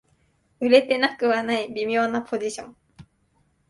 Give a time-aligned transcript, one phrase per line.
[0.59, 2.75] 売れてなくはない微妙なポジション